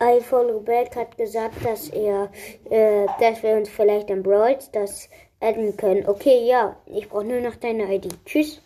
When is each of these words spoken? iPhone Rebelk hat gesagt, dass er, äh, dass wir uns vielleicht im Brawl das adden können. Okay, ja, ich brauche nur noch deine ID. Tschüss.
iPhone 0.00 0.50
Rebelk 0.50 0.96
hat 0.96 1.16
gesagt, 1.16 1.64
dass 1.64 1.88
er, 1.90 2.30
äh, 2.70 3.06
dass 3.20 3.42
wir 3.42 3.52
uns 3.52 3.68
vielleicht 3.68 4.10
im 4.10 4.22
Brawl 4.22 4.58
das 4.72 5.08
adden 5.40 5.76
können. 5.76 6.06
Okay, 6.08 6.46
ja, 6.46 6.76
ich 6.86 7.08
brauche 7.08 7.24
nur 7.24 7.40
noch 7.40 7.56
deine 7.56 7.94
ID. 7.94 8.08
Tschüss. 8.24 8.62